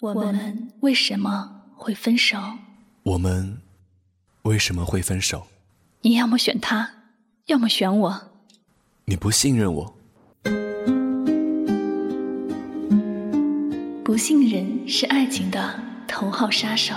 [0.00, 2.36] 我们为什么会分手？
[3.04, 3.60] 我们
[4.42, 5.46] 为什么会分手？
[6.02, 6.90] 你要么选他，
[7.46, 8.32] 要么选我。
[9.04, 9.94] 你不信任我。
[14.04, 16.94] 不信任是爱情的头号杀手。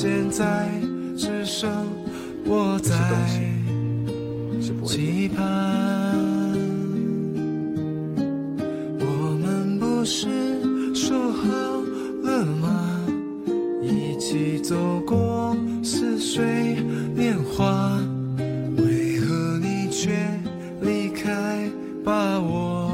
[0.00, 0.68] 现在
[1.16, 1.68] 只剩
[2.44, 2.94] 我在
[4.86, 5.44] 期盼？
[9.00, 10.28] 我们不是
[10.94, 11.48] 说好
[12.22, 13.04] 了吗？
[13.82, 16.76] 一起走过似水
[17.16, 18.00] 年华。
[18.76, 20.16] 为何你却
[20.80, 21.68] 离开，
[22.04, 22.88] 把我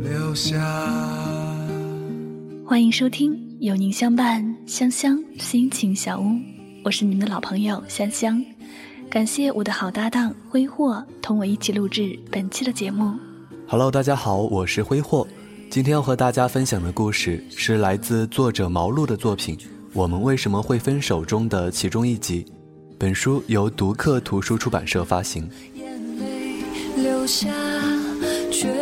[0.00, 0.60] 留下？
[2.64, 6.24] 欢迎收听有您相伴，香香心情小屋，
[6.82, 8.42] 我是你们的老朋友香香。
[9.10, 13.14] 感谢我的好搭档挥霍同我一起录制本期的节目。
[13.66, 15.28] Hello，大家好，我是挥霍。
[15.68, 19.54] 今天要和大家分享的故事是来自作者毛路的作品
[19.92, 22.46] 《我们为什么会分手》中的其中一集。
[22.98, 25.46] 本书由读客图书出版社发行。
[25.74, 26.62] 眼泪
[26.96, 27.50] 流下，
[28.50, 28.72] 却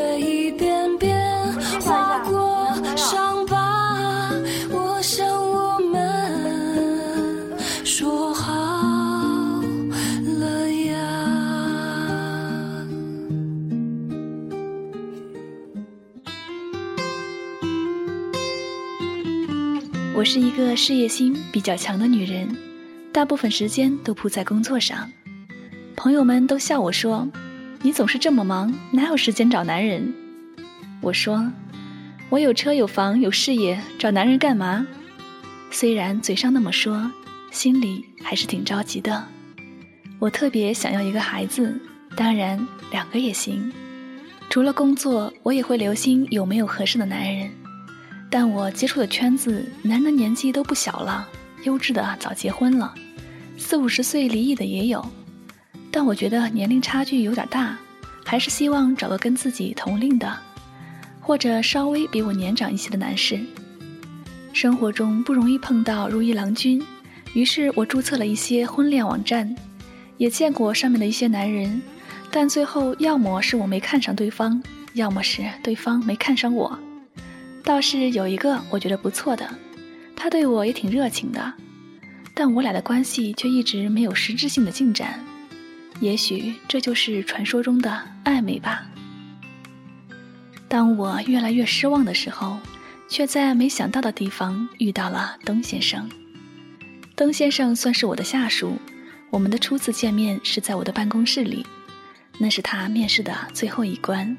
[20.28, 22.54] 是一个事业心比较强的女人，
[23.10, 25.10] 大部分时间都扑在工作上。
[25.96, 27.26] 朋友们都笑我说
[27.80, 30.12] ：“你总是这么忙，哪有时间找男人？”
[31.00, 31.50] 我说
[32.28, 34.86] ：“我有车有房有事业，找男人干嘛？”
[35.72, 37.10] 虽然嘴上那么说，
[37.50, 39.24] 心里还是挺着急的。
[40.18, 41.74] 我特别想要一个孩子，
[42.14, 43.72] 当然两个也行。
[44.50, 47.50] 除了工作，我也会留心有没有合适的男人。
[48.30, 51.26] 但我接触的圈子，男的年纪都不小了，
[51.64, 52.94] 优质的早结婚了，
[53.56, 55.04] 四五十岁离异的也有。
[55.90, 57.78] 但我觉得年龄差距有点大，
[58.24, 60.38] 还是希望找个跟自己同龄的，
[61.20, 63.40] 或者稍微比我年长一些的男士。
[64.52, 66.82] 生活中不容易碰到如意郎君，
[67.32, 69.56] 于是我注册了一些婚恋网站，
[70.18, 71.80] 也见过上面的一些男人，
[72.30, 74.62] 但最后要么是我没看上对方，
[74.92, 76.78] 要么是对方没看上我。
[77.62, 79.48] 倒是有一个我觉得不错的，
[80.16, 81.52] 他对我也挺热情的，
[82.34, 85.24] 但我俩的关系却一直没有实质性的进展。
[86.00, 88.86] 也许这就是传说中的暧昧吧。
[90.68, 92.58] 当我越来越失望的时候，
[93.08, 96.08] 却在没想到的地方遇到了东先生。
[97.16, 98.78] 东先生算是我的下属，
[99.30, 101.66] 我们的初次见面是在我的办公室里，
[102.38, 104.36] 那是他面试的最后一关，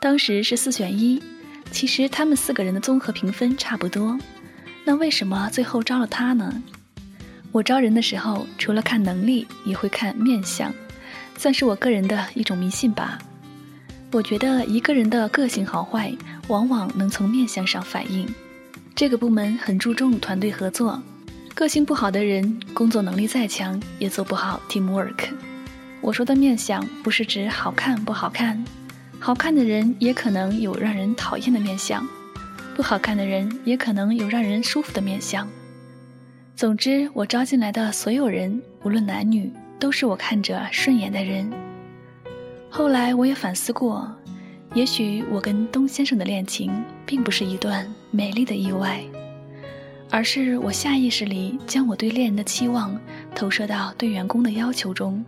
[0.00, 1.22] 当时是四选一。
[1.70, 4.18] 其实他们四个人的综合评分差不多，
[4.84, 6.62] 那为什么最后招了他呢？
[7.50, 10.72] 我招人的时候，除了看能力，也会看面相，
[11.36, 13.18] 算是我个人的一种迷信吧。
[14.10, 16.12] 我觉得一个人的个性好坏，
[16.48, 18.28] 往往能从面相上反映。
[18.94, 21.02] 这个部门很注重团队合作，
[21.54, 25.28] 个性不好的人，工作能力再强，也做不好 teamwork。
[26.02, 28.62] 我说的面相，不是指好看不好看。
[29.24, 32.04] 好看的人也可能有让人讨厌的面相，
[32.74, 35.48] 不好看的人也可能有让人舒服的面相。
[36.56, 41.48] 总之，我招进来的所有人，无论男女，都是我看着顺眼的人。
[42.68, 44.12] 后来我也反思过，
[44.74, 46.72] 也许我跟东先生的恋情
[47.06, 49.00] 并不是一段美丽的意外，
[50.10, 53.00] 而是我下意识里将我对恋人的期望
[53.36, 55.24] 投射到对员工的要求中，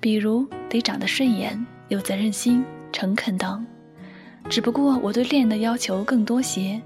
[0.00, 2.64] 比如得长得顺眼、有责任心。
[2.92, 3.64] 诚恳等，
[4.48, 6.80] 只不过我对恋人的要求更多些，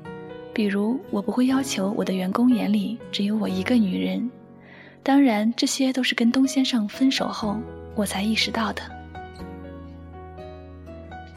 [0.55, 4.31] 比如我不会要求我的员工眼里只有我一个女人。
[5.03, 7.57] 当然，这些都是跟东先生分手后
[7.95, 8.83] 我才意识到的。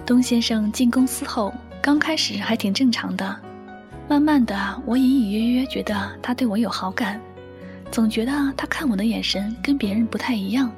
[0.05, 3.35] 东先生进公司后，刚开始还挺正常的，
[4.07, 7.21] 慢慢的，我隐隐约约觉得他对我有好感，
[7.91, 10.71] 总觉得他看我的眼神跟别人不太一样，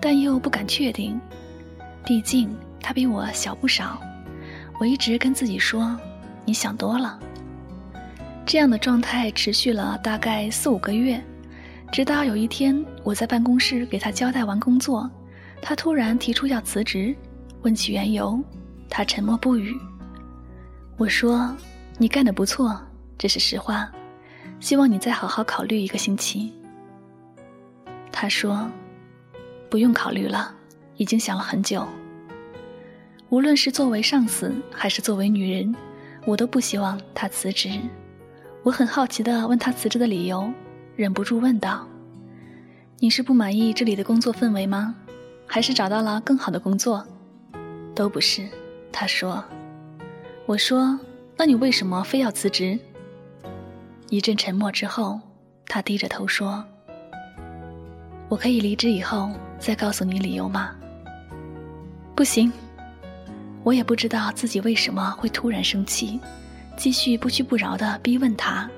[0.00, 1.20] 但又不敢确定，
[2.04, 2.48] 毕竟。
[2.82, 3.98] 他比我小不少，
[4.80, 5.96] 我一直跟自己说
[6.44, 7.18] ：“你想多了。”
[8.44, 11.22] 这样的状态持续了大概四五个月，
[11.92, 15.08] 直到有一天我在办公室给他交代完工作，
[15.62, 17.14] 他突然提出要辞职，
[17.62, 18.42] 问起缘由，
[18.90, 19.72] 他沉默不语。
[20.96, 21.56] 我说
[21.98, 22.78] ：“你干得不错，
[23.16, 23.90] 这是实话，
[24.58, 26.52] 希望你再好好考虑一个星期。”
[28.10, 28.68] 他说
[29.70, 30.52] ：“不用考虑了，
[30.96, 31.86] 已经想了很久。
[33.32, 35.74] 无论是作为上司还是作为女人，
[36.26, 37.70] 我都不希望他辞职。”
[38.62, 40.52] 我很好奇地问他辞职的理由，
[40.96, 41.88] 忍不住问道
[43.00, 44.94] ：“你是不满意这里的工作氛围吗？
[45.46, 47.02] 还是找到了更好的工作
[47.96, 48.46] ？”“都不是。”
[48.92, 49.42] 他说。
[50.44, 51.00] 我说
[51.34, 52.78] ：“那你为什么非要辞职？”
[54.10, 55.18] 一阵沉默之后，
[55.66, 56.62] 他低着头说
[58.28, 60.76] ：“我可以离职以后再告诉你理由吗
[62.14, 62.52] ？”“不行。”
[63.64, 66.18] 我也不知道自己为什么会突然生气。
[66.74, 68.68] 继续不屈不挠地逼问他，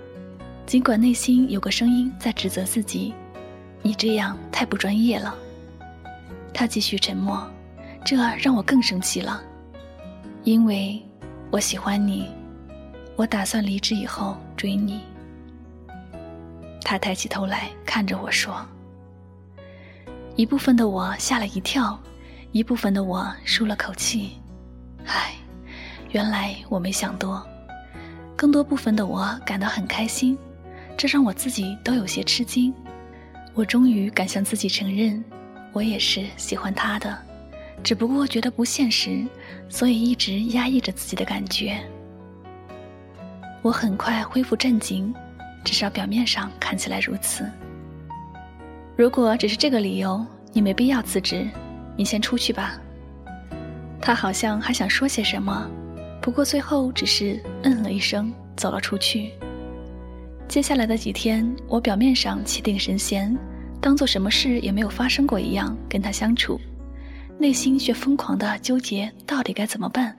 [0.67, 3.15] 尽管内心有个声音在指责自己
[3.83, 5.35] ：“你这样太不专业了。”
[6.53, 7.49] 他继续沉默，
[8.05, 9.41] 这让我更生气了，
[10.43, 11.01] 因为
[11.53, 12.29] 我喜欢你，
[13.15, 15.01] 我打算离职以后追你。
[16.83, 18.55] 他抬起头来看着我说
[20.35, 21.99] ：“一部分的我吓了一跳，
[22.51, 24.33] 一部分的我舒了口气。
[25.07, 25.35] 唉，
[26.11, 27.45] 原来我没想多。”
[28.37, 30.37] 更多部分的我感到很开心，
[30.97, 32.75] 这让我自己都有些吃惊。
[33.55, 35.23] 我终于敢向自己承认，
[35.73, 37.17] 我也是喜欢他的，
[37.83, 39.25] 只不过觉得不现实，
[39.69, 41.81] 所以一直压抑着自己的感觉。
[43.63, 45.15] 我很快恢复镇静，
[45.65, 47.49] 至少表面上看起来如此。
[48.97, 51.49] 如果只是这个理由，你没必要辞职，
[51.97, 52.79] 你先出去吧。
[54.05, 55.67] 他好像还想说些什么。
[56.21, 59.33] 不过最后只是嗯了一声，走了出去。
[60.47, 63.35] 接下来的几天，我表面上气定神闲，
[63.81, 66.61] 当做什么事也没有发生过一样跟他相处，
[67.39, 70.15] 内心却疯狂的纠结到底该怎么办。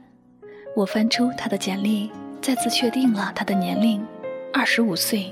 [0.75, 2.11] 我翻出他的简历，
[2.41, 4.03] 再次确定了他的年龄，
[4.51, 5.31] 二十五岁，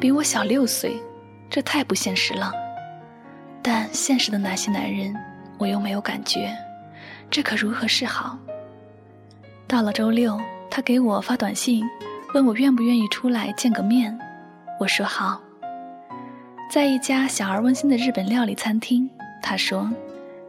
[0.00, 0.96] 比我小六岁，
[1.48, 2.52] 这太不现实了。
[3.62, 5.14] 但现实的那些男人，
[5.56, 6.52] 我又没有感觉，
[7.30, 8.38] 这可如何是好？
[9.66, 10.40] 到了周六，
[10.70, 11.84] 他给我发短信，
[12.34, 14.16] 问我愿不愿意出来见个面。
[14.78, 15.40] 我说好。
[16.70, 19.08] 在一家小而温馨的日本料理餐厅，
[19.42, 19.90] 他说：“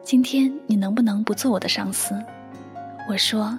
[0.03, 2.15] 今天你能不能不做我的上司？”
[3.07, 3.57] 我说：“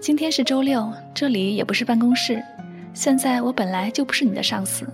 [0.00, 2.42] 今天是周六，这里也不是办公室。
[2.92, 4.86] 现在我本来就不是你的上司。”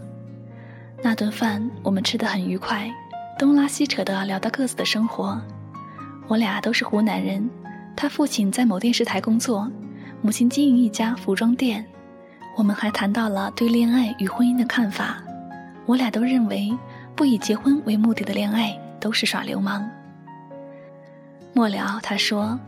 [1.02, 2.88] 那顿饭我们吃得很愉快，
[3.38, 5.40] 东拉西扯的聊到各自的生活。
[6.28, 7.48] 我俩都是湖南人。
[7.96, 9.68] 他父亲在某电视台工作，
[10.22, 11.84] 母亲经营一家服装店。
[12.56, 15.22] 我们还谈到了对恋爱与婚姻的看法。
[15.86, 16.76] 我俩都认为，
[17.16, 19.88] 不以结婚为目的的恋爱都是耍流氓。
[21.54, 22.60] 末了，他说：“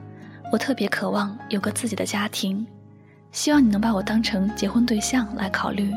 [0.51, 2.67] 我特别渴望有个自己的家庭，
[3.31, 5.93] 希望你能把我当成结婚对象来考虑，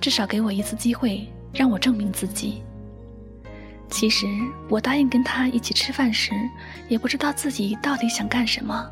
[0.00, 2.62] 至少给我一次机会，让我证明自己。”
[3.94, 4.26] 其实
[4.68, 6.32] 我答应跟他一起吃饭时，
[6.88, 8.90] 也不知道自己到底想干什么。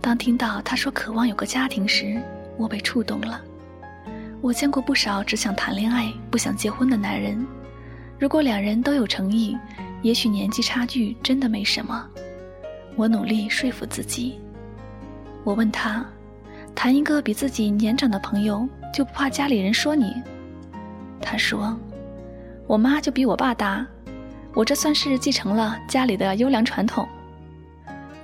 [0.00, 2.18] 当听到他说渴望有个家庭时，
[2.56, 3.38] 我被触动了。
[4.40, 7.46] 我见过不少只想谈恋爱不想结婚的男人，
[8.18, 9.54] 如果两人都有诚意，
[10.00, 12.08] 也许年纪差距真的没什么。
[12.96, 14.40] 我努力说服自己。
[15.44, 16.02] 我问他，
[16.74, 20.14] 谈一个比自己年长的朋友就不怕家里人说你？
[21.20, 21.78] 他说。
[22.66, 23.86] 我妈就比我爸大，
[24.58, 27.08] 我这算是继承了家里的优良传统。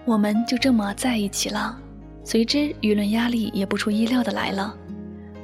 [0.04, 1.78] 我们就这么在一起了，
[2.24, 4.74] 随之舆论压力也不出意料的来了。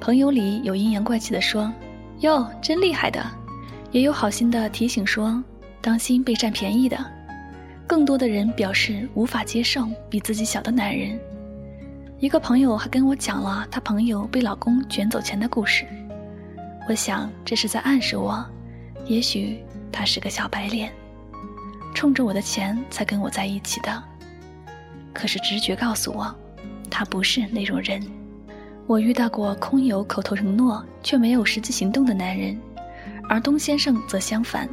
[0.01, 1.73] 朋友里有阴阳怪气的说
[2.23, 3.25] ：“哟，真厉害的。”
[3.93, 5.41] 也有好心的提醒说
[5.81, 6.99] ：“当心被占便宜的。”
[7.87, 11.17] 更多的人表示无法接受比自己小的男人。
[12.19, 15.87] 一个朋友还跟我讲了她朋友被老公卷走钱的故事。
[16.89, 18.45] 我想这是在暗示我。
[19.07, 20.93] 也许他是个小白脸，
[21.95, 24.03] 冲着我的钱才跟我在一起的。
[25.13, 26.35] 可是直觉告诉我，
[26.91, 28.03] 他不是那种人。
[28.87, 32.59] 我遇到过空有口头承诺却没有实际行动的男人，
[33.29, 34.69] 而东先生则相反，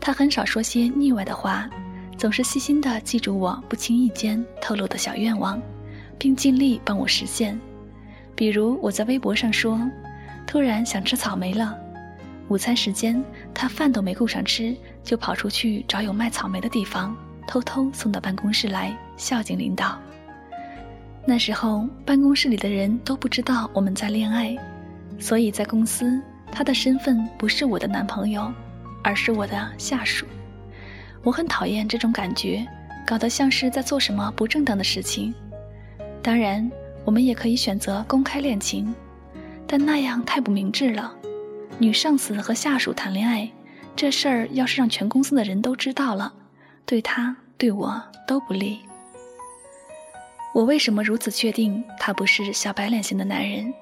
[0.00, 1.68] 他很少说些腻歪的话，
[2.18, 5.60] 总是细心地记住我不经意间透露的小愿望，
[6.18, 7.58] 并尽力帮我实现。
[8.34, 9.80] 比如我在微博上说，
[10.46, 11.78] 突然想吃草莓了。
[12.48, 13.22] 午餐时间，
[13.52, 19.98] 他饭都没顾上吃，就跑出去找有卖草莓的地方，偷偷送到办公室来孝敬领导。
[21.24, 24.56] 那时候，办公室里的人都不知道我们在恋爱，
[25.18, 26.20] 所以在公司，
[26.52, 28.52] 他的身份不是我的男朋友，
[29.02, 30.24] 而是我的下属。
[31.24, 32.64] 我很讨厌这种感觉，
[33.04, 35.34] 搞得像是在做什么不正当的事情。
[36.22, 36.70] 当然，
[37.04, 38.94] 我们也可以选择公开恋情，
[39.66, 41.12] 但那样太不明智了。
[41.78, 43.50] 女上司和下属谈恋爱，
[43.94, 46.32] 这事儿要是让全公司的人都知道了，
[46.86, 48.80] 对他对我都不利。
[50.54, 53.72] 我为什么如此确定他不是小白脸型的男人？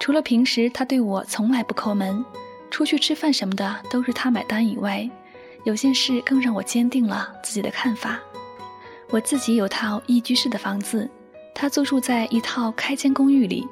[0.00, 2.24] 除了平时他对我从来不抠门，
[2.68, 5.08] 出去吃饭什么的都是他买单以外，
[5.64, 8.18] 有件事更让我坚定了自己的看法。
[9.08, 11.08] 我自己有套一居室的房子，
[11.54, 13.64] 他租住在一套开间公寓里。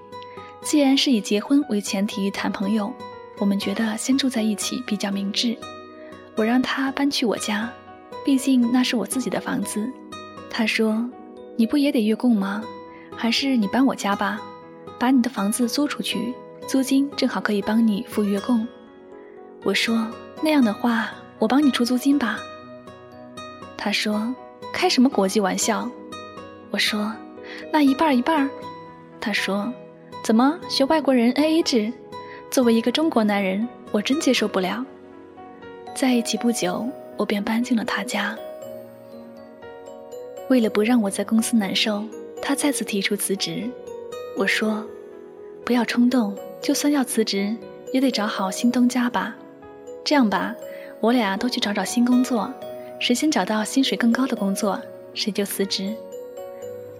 [0.62, 2.90] 既然是以结婚为前提谈朋友，
[3.38, 5.56] 我们觉得先住在一起比较明智。
[6.36, 7.70] 我让他搬去我家，
[8.24, 9.90] 毕竟那是我自己的房子。
[10.50, 11.08] 他说。
[11.56, 12.64] 你不也得月供吗？
[13.16, 14.40] 还是你搬我家吧，
[14.98, 16.34] 把你的房子租出去，
[16.66, 18.66] 租金正好可以帮你付月供。
[19.62, 20.04] 我说
[20.42, 22.40] 那样的话，我帮你出租金吧。
[23.76, 24.34] 他说
[24.72, 25.88] 开什么国际玩笑？
[26.72, 27.14] 我说
[27.72, 28.50] 那一半一半。
[29.20, 29.72] 他说
[30.24, 31.92] 怎么学外国人 A A 制？
[32.54, 34.86] 作为一个中国男人，我真接受不了。
[35.92, 38.38] 在一起不久，我便搬进了他家。
[40.48, 42.04] 为了不让我在公司难受，
[42.40, 43.68] 他再次提出辞职。
[44.36, 44.86] 我说
[45.66, 47.52] ：“不要冲动，就算要辞职，
[47.92, 49.34] 也得找好新东家吧。
[50.04, 50.54] 这样吧，
[51.00, 52.48] 我俩都去找找新工作，
[53.00, 54.80] 谁先找到薪水更高的工作，
[55.12, 55.92] 谁就辞职。”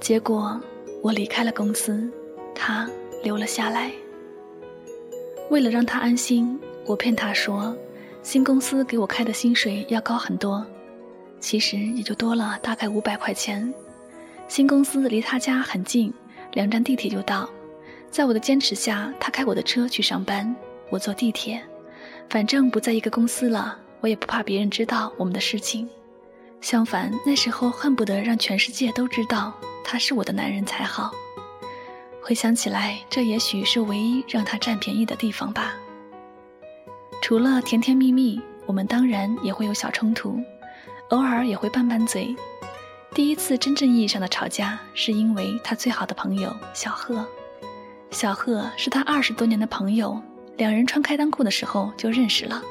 [0.02, 0.60] 结果
[1.00, 2.10] 我离开了公司，
[2.56, 2.90] 他
[3.22, 3.92] 留了下来。
[5.50, 7.76] 为了让他安心，我骗他说，
[8.22, 10.64] 新公司给我开的薪水要高很多。
[11.38, 13.72] 其实也就多了大概五百块钱。
[14.48, 16.12] 新公司离他家很近，
[16.52, 17.48] 两站地铁就到。
[18.10, 20.54] 在我的坚持下，他开我的车去上班，
[20.88, 21.62] 我坐地铁。
[22.30, 25.88] 反正不在一个公司了，我也不怕别人知道我们的事情。
[26.60, 29.52] 相反，那时候恨不得让全世界都知道
[29.84, 31.12] 他是我的男人才好。
[32.26, 35.74] 回想起来，这也许是唯一让他占便宜的地方吧。
[37.20, 40.40] 除了甜甜蜜蜜，我们当然也会有小冲突。
[41.10, 42.34] 偶尔也会拌拌嘴。
[43.12, 47.22] 第一次真正意义上的吵架，是因为他最好的朋友小贺。
[48.10, 50.18] 小贺是他二十多年的朋友，
[50.56, 52.62] 两人穿开裆裤的时候就认识了。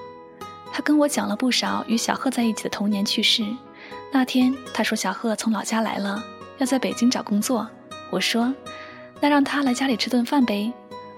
[0.71, 3.45] 他跟我讲了不少与小贺在一起的童年趣事。
[4.11, 6.23] 那天他说小贺从老家来了，
[6.57, 7.69] 要在北京找工作。
[8.09, 8.53] 我说，
[9.23, 10.69] 那让他来家里吃顿饭呗，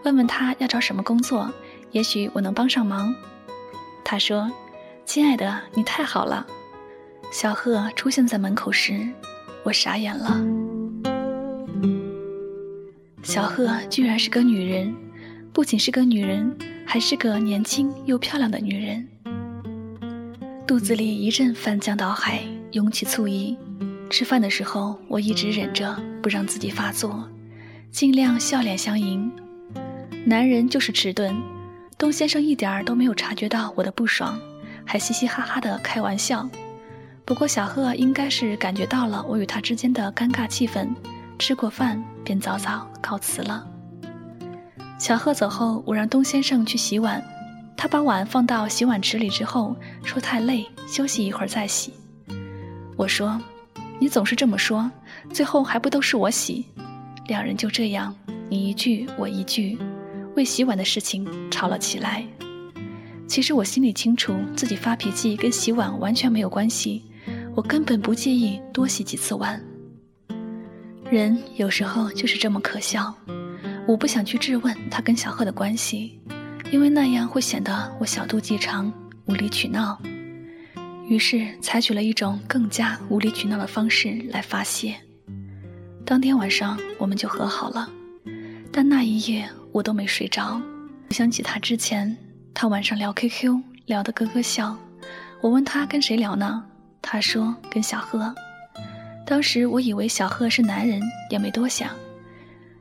[0.04, 1.52] 问问他要找什么工作，
[1.90, 3.12] 也许我能帮上忙。
[4.04, 4.48] 他说
[5.06, 6.46] ：“亲爱的，你太好了。”
[7.34, 9.10] 小贺出现在门口时，
[9.64, 10.40] 我傻眼了。
[13.24, 14.96] 小贺居然是个女人，
[15.52, 19.08] 不仅是个女人，还是个年轻又漂亮的女人。
[20.68, 22.44] 肚子里一阵翻江倒海，
[22.74, 23.58] 涌起醋意。
[24.12, 27.28] 吃饭的时候，我一直忍着不让自己发作，
[27.96, 29.32] 尽量笑脸相迎。
[30.26, 31.34] 男人就是迟钝，
[31.98, 34.38] 东先生一点儿都没有察觉到我的不爽，
[34.86, 36.46] 还嘻嘻哈哈的开玩笑。
[37.24, 40.90] 不过小贺应该是感觉到了我与他之间的尴尬气氛，
[41.40, 43.66] 吃过饭便早早告辞了。
[45.00, 47.24] 小贺走后，我让东先生去洗碗，
[47.78, 49.74] 他把碗放到洗碗池里之后，
[50.04, 51.94] 说太累，休息一会儿再洗。
[52.98, 53.40] 我说
[54.02, 54.92] ：“你总是这么说，
[55.32, 56.66] 最后还不都是我洗？”
[57.28, 58.16] 两人就这样
[58.50, 59.78] 你一句我一句，
[60.36, 62.26] 为洗碗的事情吵了起来。
[63.28, 67.04] 其实我心里清楚，自己发脾气跟洗碗完全没有关系。
[67.56, 69.60] 我根本不介意多洗几次碗。
[71.10, 73.14] 人有时候就是这么可笑。
[73.88, 76.20] 我不想去质问他跟小贺的关系，
[76.72, 78.92] 因为那样会显得我小肚鸡肠、
[79.26, 80.00] 无理取闹。
[81.08, 84.96] 于是采取了一种更加无理取闹的方式来发泄。
[86.06, 87.90] 当天晚上我们就和好了，
[88.72, 90.62] 但那一夜我都没睡着。
[91.10, 92.16] 想起他之前，
[92.54, 94.78] 他晚上聊 QQ 聊得咯咯笑。
[95.42, 96.64] 我问他跟谁聊呢？
[97.02, 98.34] 他说：“跟小贺。”
[99.26, 101.90] 当时我以为小贺是男人，也没多想。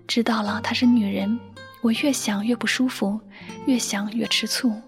[0.07, 1.41] 知道了她是女人，
[1.81, 3.19] 我越想越不舒服，
[3.67, 4.83] 越想越吃醋。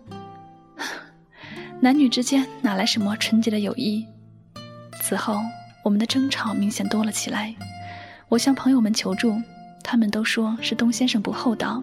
[1.81, 4.07] 男女之间哪来什么纯洁的友谊？
[5.03, 5.41] 此后，
[5.83, 7.55] 我们的争吵明显多了起来。
[8.29, 9.35] 我向朋友们求助，
[9.83, 11.83] 他们都说是东先生不厚道，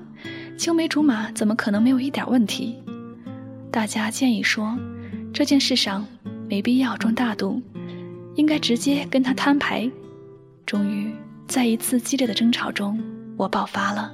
[0.58, 2.78] 青梅竹马怎么可能没有一点问题？
[3.72, 4.78] 大家建议说，
[5.34, 6.06] 这件事上。
[6.50, 7.60] 没必要装大度，
[8.36, 9.90] 应该直接跟他摊牌。
[10.68, 11.12] 终于，
[11.48, 13.02] 在一次激烈的争吵中，
[13.38, 14.14] 我爆发了，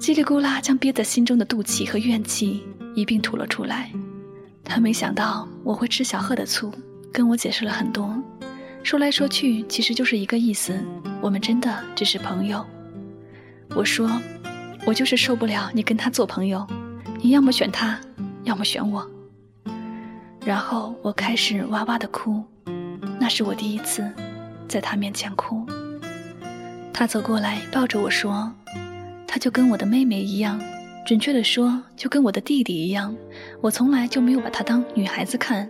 [0.00, 2.64] 叽里咕啦将憋在心中的怒气和怨气
[2.96, 3.92] 一并吐了出来。
[4.64, 6.72] 他没想到我会吃小贺的醋，
[7.12, 8.20] 跟我解释了很多，
[8.82, 10.78] 说来说去其实就是一个意思，
[11.20, 12.64] 我们真的只是朋友。
[13.70, 14.08] 我说，
[14.86, 16.64] 我就是受不了你跟他做朋友，
[17.20, 17.98] 你要么选他，
[18.44, 19.04] 要么选我。
[20.44, 22.42] 然后我开始哇哇的哭，
[23.18, 24.08] 那是我第一次
[24.68, 25.66] 在他面前哭。
[26.92, 28.50] 他走过来抱着我说
[29.26, 30.58] ：“他就跟我的妹妹一样，
[31.04, 33.14] 准确的说，就跟我的弟弟一样。
[33.60, 35.68] 我从来就没有把他当女孩子看。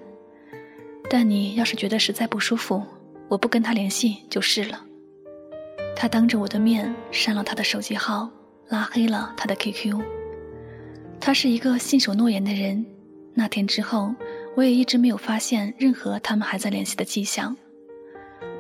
[1.09, 2.83] 但你要是觉得实在不舒服，
[3.29, 4.85] 我不跟他联系就是了。”
[5.97, 8.31] 他当着我的面删了他的手机号，
[8.69, 10.01] 拉黑了他的 QQ。
[11.21, 12.85] 他是一个信守诺言的人。
[13.35, 14.15] 那天之后。
[14.57, 17.55] 我也一直没有发现任何他们还在联系的迹象。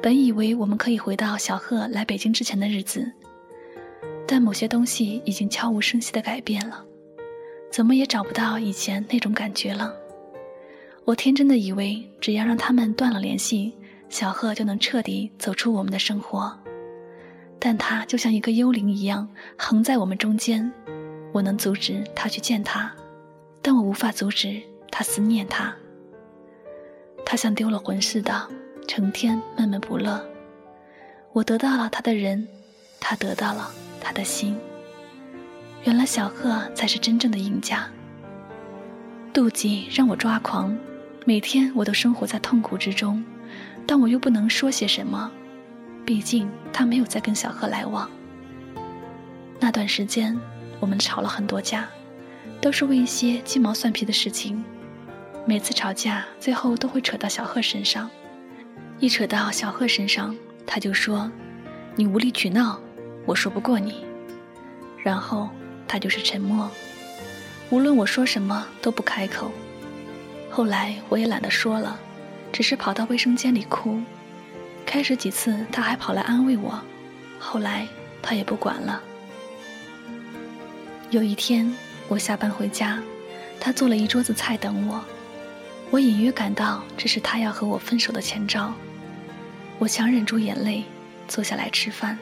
[0.02, 3.10] 本以为我们可以回到小贺来北京之前的日子，
[4.28, 6.84] 但某些东西已经悄无声息地改变了，
[7.72, 9.90] 怎么也找不到以前那种感觉了。
[11.06, 13.72] 我天真的以为，只要让他们断了联系，
[14.08, 16.58] 小贺就能彻底走出我们的生活。
[17.58, 20.72] 但他就像一个幽灵一样，横在我们中间。
[21.32, 22.90] 我能阻止他去见他，
[23.60, 25.74] 但我无法阻止他思念他。
[27.26, 28.48] 他像丢了魂似的，
[28.88, 30.24] 成天闷闷不乐。
[31.32, 32.46] 我得到了他的人，
[33.00, 33.70] 他得到了
[34.00, 34.56] 他的心。
[35.84, 37.86] 原来小贺才是真正的赢家。
[39.34, 40.74] 妒忌让我抓狂，
[41.26, 43.22] 每天我都生活在痛苦之中，
[43.86, 45.30] 但我又不能说些什么，
[46.04, 48.10] 毕竟他没有再跟小贺来往。
[49.60, 50.38] 那段时间，
[50.80, 51.88] 我们吵了很多架，
[52.60, 54.62] 都是为一些鸡毛蒜皮的事情。
[55.46, 58.10] 每次吵架，最后都会扯到小贺身上。
[58.98, 60.34] 一扯到小贺身上，
[60.66, 61.30] 他就说
[61.94, 62.80] ：“你无理取闹，
[63.24, 64.04] 我说不过你。”
[65.04, 65.48] 然后
[65.86, 66.68] 他就是沉默，
[67.70, 69.52] 无论我说什么都不开口。
[70.50, 71.98] 后来我也懒得说了，
[72.56, 74.00] 只是跑到卫生间里哭。
[74.86, 76.82] 开始几次他还跑来安慰我，
[77.38, 77.86] 后来
[78.22, 79.02] 他也不管了。
[81.10, 81.70] 有一天
[82.08, 82.98] 我下班回家，
[83.60, 85.04] 他做了一桌子菜等我。
[85.90, 88.72] 我隐约感到这是他要和我分手的前兆，
[89.78, 90.82] 我强忍住眼泪，
[91.28, 92.18] 坐下来吃饭。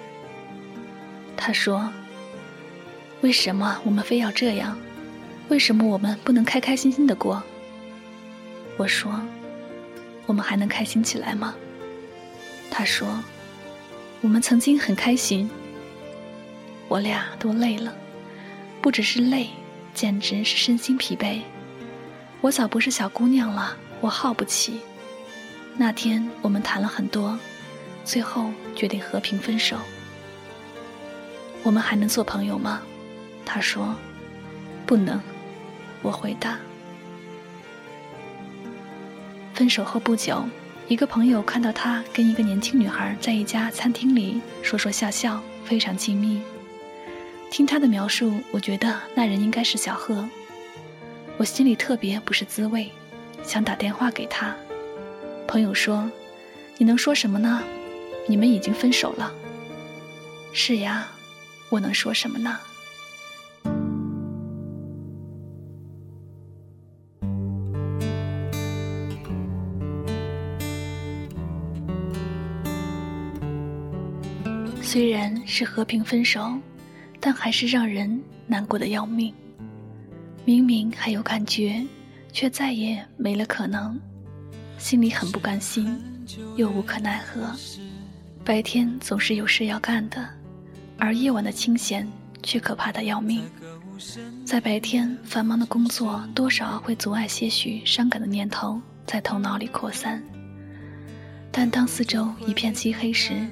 [1.36, 1.92] 他说
[3.22, 4.76] ：“为什么我们非要这样？
[5.48, 7.40] 为什么我们不能开开心心的过？”
[8.76, 9.22] 我说
[10.26, 11.54] ：“我们还能开心起来吗？”
[12.70, 13.22] 他说
[14.22, 15.48] ：“我们曾经很开心。”
[16.88, 17.94] 我俩都累了，
[18.80, 19.48] 不只是累，
[19.94, 21.40] 简直是身心疲惫。
[22.40, 24.80] 我早不是小姑娘了，我耗不起。
[25.76, 27.38] 那天我们谈了很多，
[28.04, 29.76] 最后决定和平分手。
[31.62, 32.82] 我们还能做朋友吗？
[33.46, 33.94] 他说
[34.86, 35.20] ：“不能。”
[36.02, 36.58] 我回答。
[39.54, 40.44] 分手后不久，
[40.88, 46.42] 一个朋友看到他跟一个年轻女孩在一家餐厅里说说笑笑，非常亲密。
[47.52, 50.28] 听他的描述，我觉得那人应该是小贺。
[51.36, 52.90] 我心里特别不是滋味，
[53.44, 54.52] 想打电话给他。
[55.46, 56.10] 朋友说
[56.76, 57.62] ：“你能说什么呢？
[58.26, 59.32] 你们已经分手了。”
[60.52, 61.06] 是呀，
[61.68, 62.58] 我能说什么呢？
[74.94, 76.56] 虽然是和平分手，
[77.18, 79.34] 但还是让人难过的要命。
[80.44, 81.84] 明明还有感觉，
[82.32, 83.98] 却再也没了可能，
[84.78, 86.00] 心里很不甘心，
[86.54, 87.50] 又无可奈何。
[88.44, 90.28] 白天总是有事要干的，
[90.96, 92.08] 而夜晚的清闲
[92.44, 93.42] 却可怕的要命。
[94.44, 100.22] 在白天繁忙的工作多少会阻碍些许伤感的念头在头脑里扩散，
[101.50, 103.44] 但当四周一片漆黑时，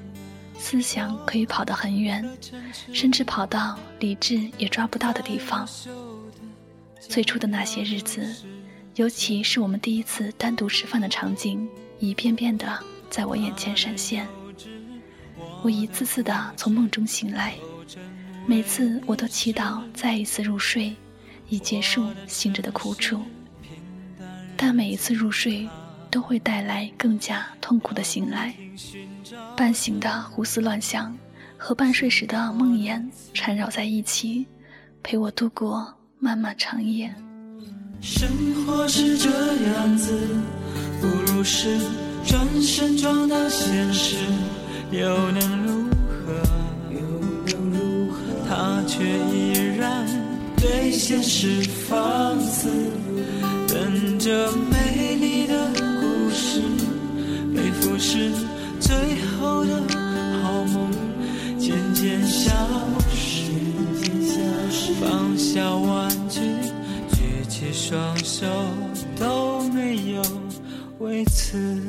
[0.63, 2.25] 思想可以跑得很远，
[2.93, 5.69] 甚至跑到理智也抓不到的地方。
[7.01, 8.25] 最初的那些日子，
[8.95, 12.79] 尤其是我们第一次单独吃饭的场景，一遍遍的
[13.11, 14.25] 在我眼前闪现。
[15.63, 17.57] 我一次次的从梦中醒来，
[18.47, 20.95] 每次我都祈祷再一次入睡，
[21.49, 23.21] 以结束醒着的苦楚。
[24.57, 25.69] 但每一次入睡，
[26.13, 28.55] 都会带来更加痛苦的醒来。
[29.57, 31.17] 半醒的胡思乱想，
[31.57, 34.47] 和半睡时的梦魇缠绕在一起，
[35.03, 35.93] 陪我度过。
[36.25, 37.13] 漫漫长夜，
[38.01, 38.29] 生
[38.65, 40.13] 活是这样子，
[41.01, 41.81] 不如是
[42.25, 44.15] 转身撞到现实，
[44.93, 46.33] 又能如何？
[46.93, 47.01] 又
[47.49, 48.21] 能如何？
[48.49, 49.03] 他却
[49.35, 50.07] 依然
[50.57, 52.69] 对现实放肆，
[53.67, 55.82] 等着美丽的
[57.99, 58.31] 是
[58.81, 58.95] 最
[59.37, 59.83] 后的
[60.43, 60.91] 好梦，
[61.59, 62.53] 渐渐消
[63.11, 63.43] 失。
[65.01, 66.41] 放下玩具，
[67.11, 68.47] 举起双手，
[69.19, 70.23] 都没有
[71.01, 71.81] 为此。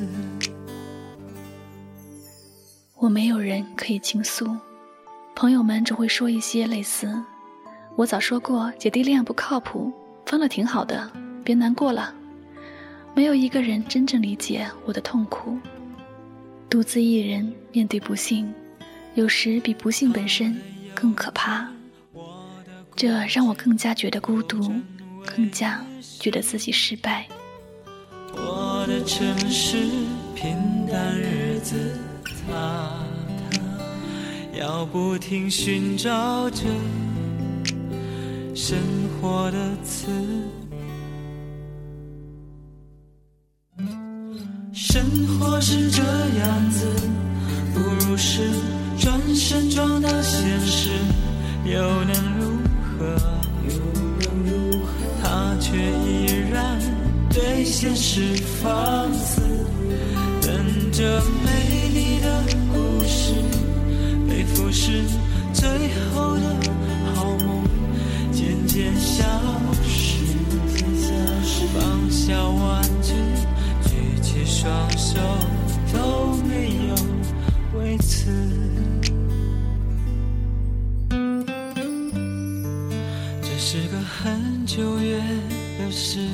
[2.96, 4.48] 我没有人可以倾诉，
[5.36, 7.08] 朋友们只会说一些类似
[7.96, 9.92] ：“我早说过姐弟恋不靠谱，
[10.26, 11.10] 分了挺好的，
[11.44, 12.14] 别难过了。”
[13.16, 15.56] 没有一个人真正理解我的痛苦。
[16.70, 18.52] 独自一人面对不幸，
[19.16, 20.60] 有时比不幸本身
[20.96, 21.68] 更可怕。
[22.96, 24.72] 这让我更加觉得孤独，
[25.26, 25.84] 更加
[26.20, 27.28] 觉得自己失败。
[28.36, 29.78] 我的城市
[30.36, 30.56] 平
[30.92, 31.98] 淡日子，
[34.60, 36.64] 要不停寻找着
[38.56, 38.78] 生
[39.22, 40.08] 活的词。
[44.74, 46.88] 生活是这样子，
[47.76, 48.42] 不如是
[48.98, 50.90] 转身撞到现实，
[51.64, 52.58] 又能如
[52.98, 53.16] 何？
[55.22, 56.80] 他却依然
[57.30, 59.42] 对现实放肆，
[60.42, 63.32] 等着美丽的故事
[64.28, 65.04] 被腐蚀，
[65.54, 65.70] 最
[66.16, 66.42] 后的
[67.14, 67.64] 好梦
[68.32, 69.24] 渐渐消
[69.86, 70.18] 失，
[71.76, 73.14] 放下玩具。
[74.64, 75.20] 双手
[75.92, 76.96] 都没有
[77.78, 78.32] 为此。
[83.42, 85.22] 这是个很久远
[85.78, 86.26] 的事，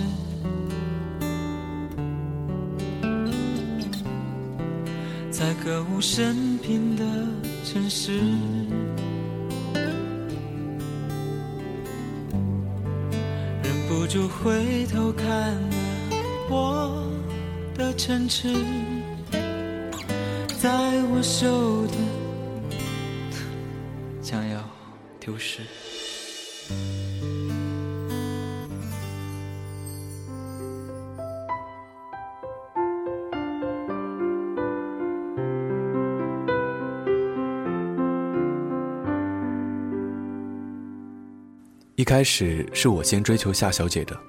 [5.31, 7.03] 在歌舞升平的
[7.65, 8.19] 城市，
[13.63, 15.59] 忍不住回头看了
[16.47, 17.08] 我。
[17.79, 18.53] 的城池，
[20.59, 21.93] 在我手的
[24.21, 24.61] 将要
[25.17, 25.61] 丢失。
[41.95, 44.19] 一开始是我先追求夏小姐的，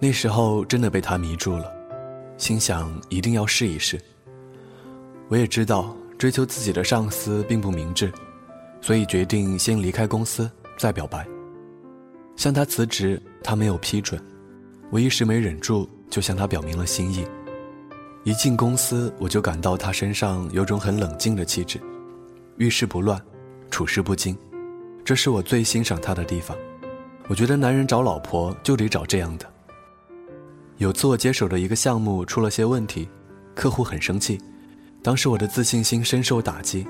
[0.00, 1.79] 那时候真的被她迷住了。
[2.40, 4.00] 心想一定要试一试。
[5.28, 8.10] 我也知道追求自己的上司并不明智，
[8.80, 11.24] 所以决定先离开公司再表白。
[12.36, 14.18] 向他辞职，他没有批准，
[14.88, 17.26] 我一时没忍住，就向他表明了心意。
[18.24, 21.78] 一进公司，我就感到他身上有种很冷静的气质，
[22.56, 23.20] 遇事不乱，
[23.70, 24.34] 处事不惊，
[25.04, 26.56] 这是我最欣赏他的地方。
[27.28, 29.46] 我觉得男人找老婆就得找这样的。
[30.80, 33.06] 有次我接手的一个项目出了些问题，
[33.54, 34.40] 客户很生气，
[35.02, 36.86] 当时我的自信心深受打击，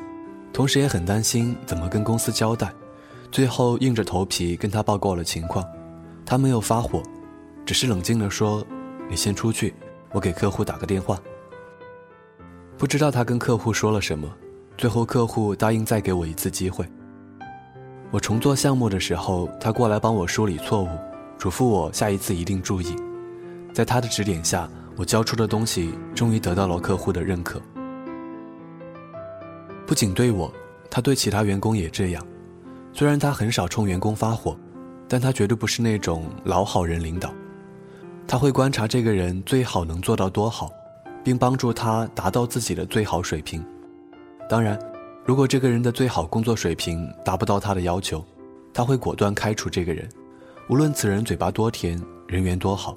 [0.53, 2.73] 同时也很担心怎么跟公司交代，
[3.33, 5.65] 最后硬着头皮跟他报告了情况，
[6.25, 7.03] 他没有发火，
[7.67, 8.65] 只是冷静地说
[9.11, 9.75] ：“你先出去，
[10.13, 11.21] 我给客户打个电话。”
[12.79, 14.33] 不知道他跟客户说了什么，
[14.79, 16.87] 最后客户答应再给我一次机会。
[18.13, 20.89] 我重做项目的时候，他过来帮我梳理错误，
[21.37, 22.95] 嘱咐我下一次一定注意。
[23.73, 27.61] 在他的指点下，我交出的东西终于得到了客户的认可。
[29.87, 30.53] 不仅对我，
[30.91, 32.27] 他对其他员工也这样。
[32.93, 34.57] 虽然他很少冲员工发火，
[35.09, 37.33] 但他绝对不是那种老好人领导。
[38.27, 40.71] 他会观察这个人最好能做到多好，
[41.25, 43.65] 并帮助他达到自己的最好水平。
[44.49, 44.79] 当然，
[45.25, 48.25] 如果这个人的最好工作水平达不到他的要求，
[48.73, 50.09] 他会果断开除这个人，
[50.69, 52.97] 无论此人嘴巴多甜，人缘多好。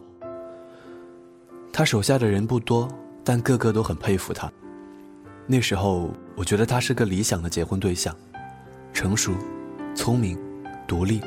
[1.75, 2.87] 他手下的人不多，
[3.23, 4.49] 但个个都很佩服他。
[5.47, 8.15] 那时候，我觉得他是个理想的结婚对象，
[8.93, 9.33] 成熟、
[9.95, 10.39] 聪明、
[10.87, 11.19] 独立，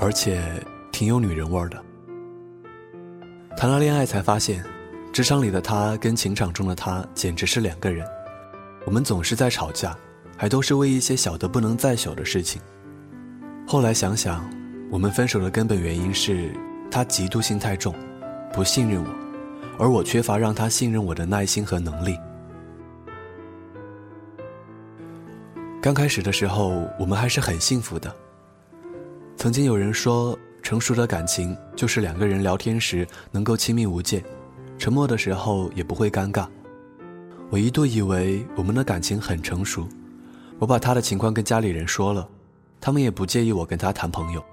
[0.00, 0.42] 而且
[0.90, 1.80] 挺有女人味的。
[3.56, 4.64] 谈了恋爱才发现，
[5.12, 8.04] 职场里的他跟情场中的他简直是两个人。
[8.84, 9.96] 我们总是在吵架，
[10.36, 12.60] 还都是为一些小的不能再小的事情。
[13.68, 14.44] 后来想想，
[14.90, 16.52] 我们分手的根本原因是
[16.90, 17.94] 他嫉妒心太重，
[18.52, 19.21] 不信任我。
[19.78, 22.18] 而我缺乏让他信任我的耐心和能力。
[25.80, 28.14] 刚开始的时候，我们还是很幸福的。
[29.36, 34.22] 曾经有人说，成熟的感情就是两个人聊天时能够亲密无间，
[34.78, 36.46] 沉默的时候也不会尴尬。
[37.50, 39.88] 我一度以为我们的感情很成熟，
[40.60, 42.28] 我把他的情况跟家里人说了，
[42.80, 44.44] 他们也不介意我跟他谈朋友。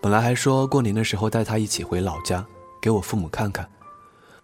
[0.00, 2.42] 本来还说过年的时候带他一起回老家，
[2.80, 3.68] 给我父母看看。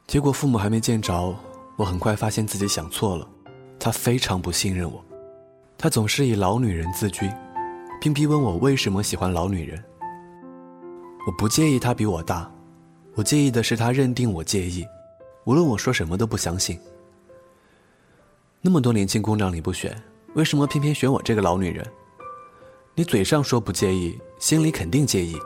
[0.06, 1.34] 结果父母还没见着，
[1.76, 3.26] 我很快发现自己想错了，
[3.78, 5.02] 他非常不信任我，
[5.78, 7.30] 他总是以老女人自居，
[8.00, 9.82] 并逼问我为什么喜欢老女人。
[11.26, 12.50] 我不介意他比我大，
[13.14, 14.84] 我介意的是他认定我介意，
[15.44, 16.78] 无论我说什么都不相信。
[18.60, 19.96] 那么多年轻姑娘你不选，
[20.34, 21.86] 为什么偏偏选我这个老女人？
[22.94, 25.36] 你嘴上说不介意，心里肯定介意。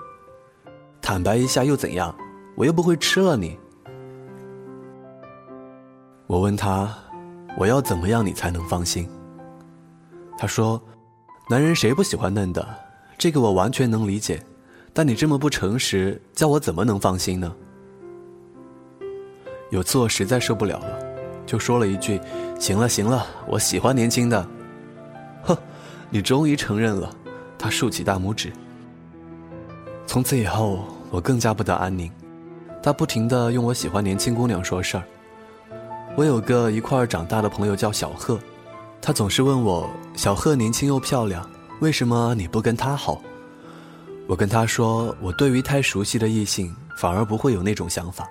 [1.00, 2.12] 坦白一下又怎样？
[2.56, 3.56] 我又不会吃了你。
[6.26, 6.92] 我问他，
[7.56, 9.08] 我要怎么样你才能放心？
[10.36, 10.80] 他说，
[11.48, 12.66] 男人谁不喜欢嫩的？
[13.16, 14.42] 这个我完全能理解，
[14.92, 17.54] 但你这么不诚实，叫我怎么能放心呢？
[19.70, 20.98] 有次我实在受不了了。
[21.46, 22.20] 就说了一句
[22.58, 24.44] ：“行了行了，我喜欢年轻的。”
[25.44, 25.56] 哼，
[26.10, 27.08] 你终于承认了。
[27.56, 28.52] 他竖起大拇指。
[30.06, 32.10] 从此以后，我更加不得安宁。
[32.82, 35.04] 他不停的用我喜欢年轻姑娘说事儿。
[36.16, 38.38] 我有个一块儿长大的朋友叫小贺，
[39.02, 41.48] 他总是问我：“小贺年轻又漂亮，
[41.80, 43.22] 为什么你不跟他好？”
[44.26, 48.26] 我跟他说：“我对于太熟悉的异性，反而不会有那种想法。”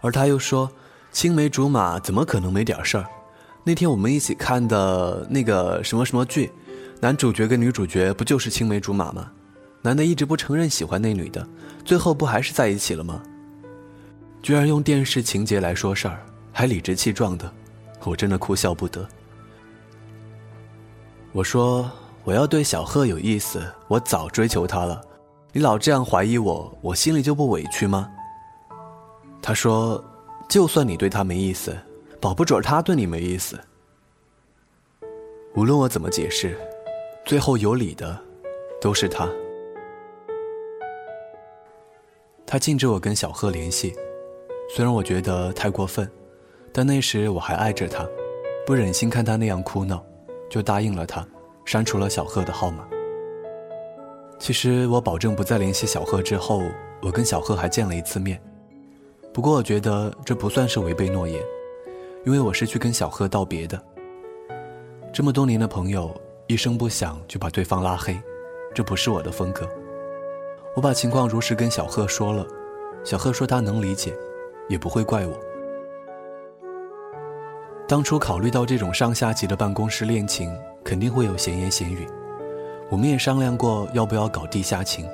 [0.00, 0.70] 而他又说。
[1.12, 3.06] 青梅竹马怎么可能没点事儿？
[3.64, 6.52] 那天我们一起看的那个什么什么剧，
[7.00, 9.32] 男主角跟女主角不就是青梅竹马吗？
[9.80, 11.48] 男的一直不承认喜欢那女的，
[11.86, 13.22] 最后不还是在一起了吗？
[14.42, 16.22] 居然用电视情节来说事儿，
[16.58, 17.52] 还理直气壮的，
[18.02, 19.06] 我真的哭笑不得。
[21.32, 21.90] 我说
[22.24, 24.98] 我要对小贺有意思，我早追求他了，
[25.52, 28.10] 你老这样怀疑我，我心里就不委屈吗？
[29.42, 30.02] 他说。
[30.48, 31.76] 就算你对他没意思，
[32.20, 33.58] 保不准他对你没意思。
[35.56, 36.56] 无论我怎么解释，
[37.24, 38.16] 最后有理的
[38.80, 39.28] 都是他。
[42.46, 43.92] 他禁止我跟小贺联系，
[44.70, 46.08] 虽然我觉得太过分，
[46.76, 48.06] 但那时我还爱着他，
[48.66, 50.04] 不忍心看他那样哭闹，
[50.50, 51.26] 就答应了他，
[51.64, 52.86] 删除了小贺的号码。
[54.38, 56.60] 其实我保证不再联系小贺之后，
[57.00, 58.38] 我跟小贺还见了一次面。
[59.32, 61.42] 不过我觉得这不算是违背诺言，
[62.26, 63.82] 因为我是去跟小贺道别的。
[65.14, 66.14] 这么多年的朋友，
[66.46, 68.14] 一声不响就把对方拉黑，
[68.74, 69.66] 这不是我的风格。
[70.74, 72.46] 我把情况如实跟小贺说了，
[73.02, 74.14] 小贺说他能理解，
[74.68, 75.34] 也不会怪我。
[77.88, 80.52] 当初考虑到这种上下级的办公室恋情
[80.84, 82.04] 肯定会有闲言闲语，
[82.90, 85.08] 我们也商量过要不要搞地下情，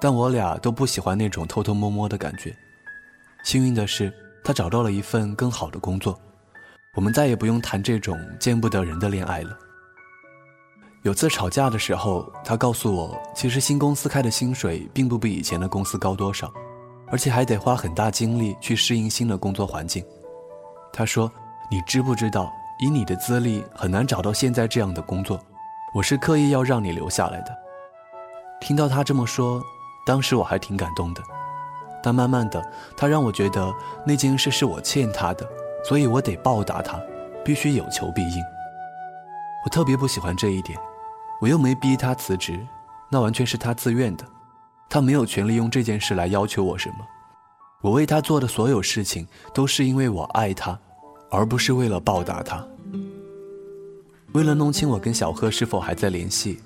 [0.00, 2.52] 但我俩都不喜欢那种偷偷摸摸的感觉。
[3.44, 4.12] 幸运的是，
[4.42, 6.18] 他找到了一份更好的工作，
[6.96, 9.56] 我们再也不用谈这种见不得人的恋爱了。
[11.02, 16.52] 有次吵架的时候，他告诉我，其实新公司开的薪水并不比以前的公司高多少，
[17.06, 20.04] 而且还得花很大精力去适应新的工作环境。
[20.92, 21.30] 他说
[21.72, 25.40] ：“你知不知道，以你的资历很难找到现在这样的工作，
[25.94, 27.58] 我是刻意要让你留下来的。”
[28.60, 29.58] 听到他这么说，
[30.04, 31.22] 当时我还挺感动的。
[32.02, 32.62] 但慢慢的，
[32.94, 33.72] 他让我觉得
[34.04, 35.48] 那件事是我欠他的，
[35.82, 37.00] 所以我得报答他，
[37.42, 38.44] 必须有求必应。
[39.64, 40.78] 我特别不喜欢这一点，
[41.40, 42.60] 我又没逼他辞职，
[43.10, 44.26] 那完全是他自愿的，
[44.90, 46.96] 他没有权利用这件事来要求我什么。
[47.80, 50.78] 我为他做的所有事情，都是因为我爱他，
[51.34, 52.62] 而不是为了报答他。
[54.32, 56.60] 为了弄清我跟小贺是否还在联系，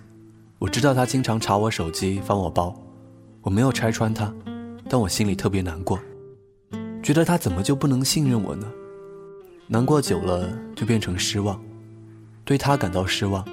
[0.58, 2.74] 我知道他经常查我手机翻我包，
[3.42, 4.34] 我没有拆穿他。
[4.88, 5.98] 但我心里特别难过，
[7.02, 8.66] 觉得他怎么就不能信任我呢？
[9.68, 11.60] 难过久了就变成失望，
[12.44, 13.44] 对他感到失望，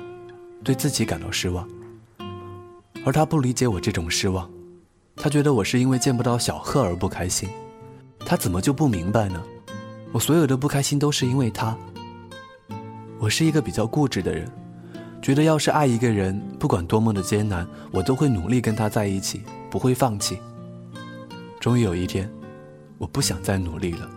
[0.64, 1.68] 对自己感到失望。
[3.04, 4.48] 而他不理解我这种失望，
[5.16, 7.50] 他觉得我是因为见不到小贺而不开心。
[8.26, 9.44] 他怎么就不明白呢？
[10.14, 11.76] 我所有的不开心都是因为他。
[13.18, 14.48] 我是一个比较固执的人，
[15.24, 20.38] 觉得要是爱一个人，不管多么的艰难，我都会努力跟他在一起，不会放弃。
[21.60, 22.32] 终于有一天，
[23.00, 24.08] 我不想再努力了，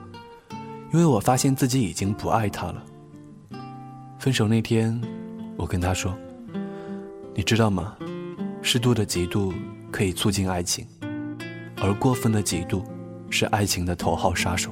[0.92, 2.84] 因为我发现自己已经不爱他了。
[4.18, 5.00] 分手那天，
[5.56, 6.14] 我跟他说
[7.34, 7.96] ：“你知道吗？
[8.60, 9.50] 适度的嫉妒
[9.90, 10.86] 可以促进爱情，
[11.80, 12.82] 而过分的嫉妒
[13.30, 14.70] 是爱情的头号杀手。”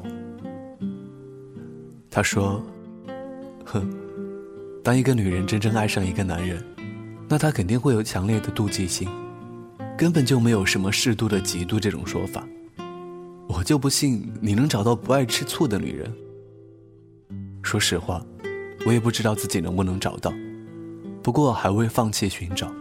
[2.14, 2.62] 他说
[3.66, 3.92] ：“哼，
[4.85, 6.64] 当一个女人真正爱上一个男人，
[7.29, 9.09] 那她肯定会有强烈的妒忌心，
[9.98, 12.46] 根本就没有什么适度的嫉妒这种说法。”
[13.50, 16.14] 我就不信你能找到不爱吃醋的女人。
[17.64, 18.24] 说实话，
[18.87, 20.33] 我也不知道自己能不能找到，
[21.20, 22.72] 不过还未放弃寻找。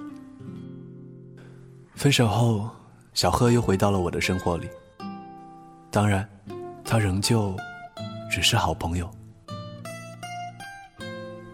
[1.96, 2.70] 分手后，
[3.16, 4.68] 小贺又回到了我的生活里。
[5.90, 6.30] 当然，
[6.86, 7.56] 他仍旧
[8.32, 9.10] 只是好朋友，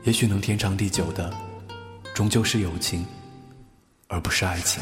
[0.09, 1.31] 也许能天长地久的，
[2.15, 3.05] 终究是友情，
[4.07, 4.81] 而不是爱情。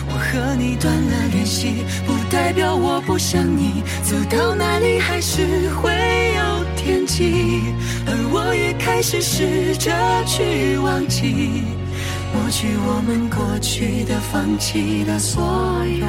[0.33, 5.91] 我和你断了联系，不代表我不想你，走到哪里还是会
[6.37, 7.61] 有天气，
[8.07, 9.91] 而我也开始试着
[10.25, 11.63] 去忘记，
[12.33, 15.43] 抹去我们过去的、放弃的所
[15.85, 16.07] 有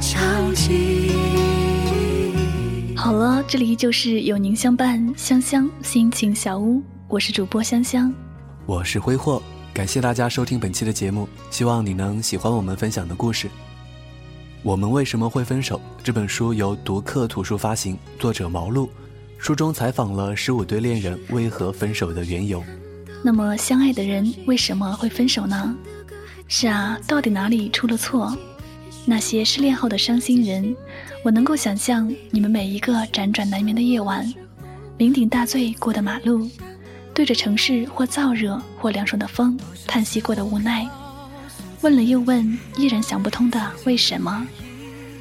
[0.00, 1.10] 交集。
[2.94, 8.14] 好了，这里就是有您相伴，香香心情小屋，我是主播香香。
[8.66, 9.42] 我是挥霍，
[9.78, 13.48] 感谢大家收听本期的节目，希望你能喜欢我们分享的故事。
[14.64, 15.80] 我们为什么会分手？
[16.02, 18.90] 这本书由读客图书发行，作者毛路。
[19.38, 22.60] 书中采访了十五对恋人为何分手的缘由。
[23.22, 25.72] 那么，相爱的人为什么会分手呢？
[26.48, 28.36] 是啊，到底哪里出了错？
[29.04, 30.74] 那些失恋后的伤心人，
[31.22, 34.26] 我能够想象你们每一个辗转难眠的夜晚，
[34.98, 36.50] 酩酊大醉过的马路，
[37.18, 40.88] 对着城市或燥热或凉爽的风叹息过的无奈。
[41.80, 44.46] 问了又问，依然想不通的为什么？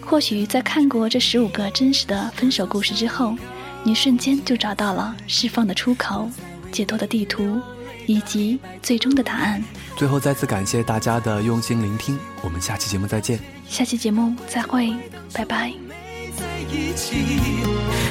[0.06, 3.36] 或许在看过这十五个真实的分手故事之后，
[3.84, 6.30] 你瞬间就找到了释放的出口、
[6.72, 7.60] 解脱的地图，
[8.06, 9.64] 以及最终的答案。
[9.98, 13.40] 最后，再次感谢大家的用心聆听，我们下期节目再见。
[13.68, 14.94] 下期节目再会，
[15.34, 15.74] 拜拜。
[16.36, 17.16] 在一起，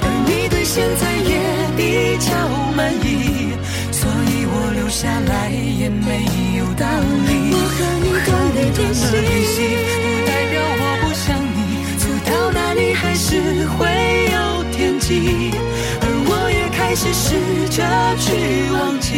[0.03, 1.33] 而你对现在也
[1.77, 2.31] 比较
[2.77, 3.55] 满意，
[3.93, 6.27] 所以我留下来也没
[6.59, 6.87] 有道
[7.27, 7.31] 理。
[7.53, 9.57] 我和你断了联系，
[10.03, 11.59] 不代表我不想你，
[11.97, 13.81] 走到哪里还是会
[14.33, 14.37] 有
[14.77, 15.51] 惦记，
[16.03, 17.25] 而我也开始试
[17.71, 17.79] 着
[18.19, 18.27] 去
[18.73, 19.09] 忘记，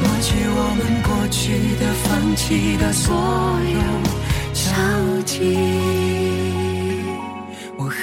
[0.00, 3.10] 抹去我们过去的、放弃的所
[3.72, 3.80] 有
[4.52, 4.62] 交
[5.24, 6.63] 集。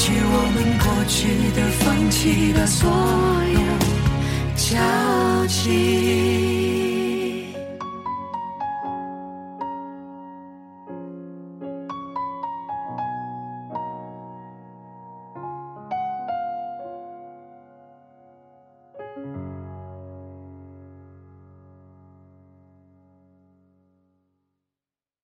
[0.00, 2.88] 抹去我们过去的、放弃的所
[3.52, 3.60] 有
[4.56, 6.89] 交集。